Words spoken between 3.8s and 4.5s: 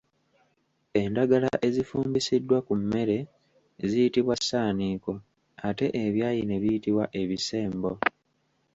ziyitibwa